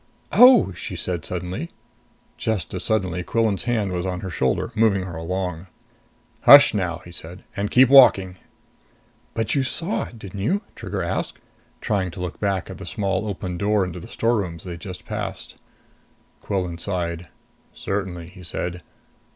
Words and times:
"Oh!" 0.31 0.71
she 0.73 0.95
said 0.95 1.23
suddenly. 1.23 1.69
Just 2.35 2.73
as 2.73 2.83
suddenly, 2.83 3.21
Quillan's 3.21 3.65
hand 3.65 3.91
was 3.91 4.03
on 4.03 4.21
her 4.21 4.31
shoulder, 4.31 4.71
moving 4.73 5.03
her 5.03 5.15
along. 5.15 5.67
"Hush 6.45 6.73
now," 6.73 7.03
he 7.05 7.11
said. 7.11 7.43
"And 7.55 7.69
keep 7.69 7.87
walking." 7.87 8.37
"But 9.35 9.53
you 9.53 9.61
saw 9.61 10.05
it, 10.05 10.17
didn't 10.17 10.39
you?" 10.39 10.61
Trigger 10.75 11.03
asked, 11.03 11.37
trying 11.81 12.09
to 12.09 12.19
look 12.19 12.39
back 12.39 12.65
to 12.65 12.73
the 12.73 12.83
small 12.87 13.27
open 13.27 13.59
door 13.59 13.85
into 13.85 13.99
the 13.99 14.07
storerooms 14.07 14.63
they'd 14.63 14.79
just 14.79 15.05
passed. 15.05 15.57
Quillan 16.41 16.79
sighed. 16.79 17.27
"Certainly," 17.71 18.29
he 18.29 18.41
said. 18.41 18.81